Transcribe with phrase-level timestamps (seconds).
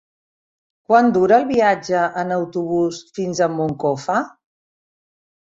[0.91, 4.17] Quant dura el viatge en autobús fins a Moncofa?